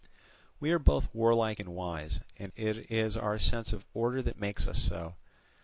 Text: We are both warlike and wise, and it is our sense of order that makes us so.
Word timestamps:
We 0.59 0.71
are 0.71 0.79
both 0.79 1.13
warlike 1.13 1.59
and 1.59 1.75
wise, 1.75 2.21
and 2.35 2.51
it 2.55 2.89
is 2.89 3.15
our 3.15 3.37
sense 3.37 3.71
of 3.71 3.85
order 3.93 4.23
that 4.23 4.39
makes 4.39 4.67
us 4.67 4.81
so. 4.81 5.13